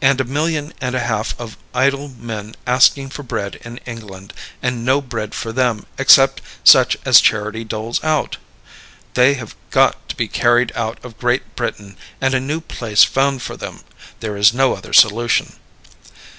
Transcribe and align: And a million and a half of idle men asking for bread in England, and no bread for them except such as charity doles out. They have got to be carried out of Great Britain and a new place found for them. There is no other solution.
And 0.00 0.22
a 0.22 0.24
million 0.24 0.72
and 0.80 0.94
a 0.94 1.00
half 1.00 1.38
of 1.38 1.58
idle 1.74 2.08
men 2.08 2.54
asking 2.66 3.10
for 3.10 3.22
bread 3.22 3.56
in 3.56 3.76
England, 3.84 4.32
and 4.62 4.86
no 4.86 5.02
bread 5.02 5.34
for 5.34 5.52
them 5.52 5.84
except 5.98 6.40
such 6.64 6.96
as 7.04 7.20
charity 7.20 7.62
doles 7.62 8.02
out. 8.02 8.38
They 9.12 9.34
have 9.34 9.54
got 9.70 10.08
to 10.08 10.16
be 10.16 10.28
carried 10.28 10.72
out 10.74 10.98
of 11.04 11.18
Great 11.18 11.54
Britain 11.56 11.98
and 12.22 12.32
a 12.32 12.40
new 12.40 12.62
place 12.62 13.04
found 13.04 13.42
for 13.42 13.54
them. 13.58 13.80
There 14.20 14.34
is 14.38 14.54
no 14.54 14.72
other 14.74 14.94
solution. 14.94 15.56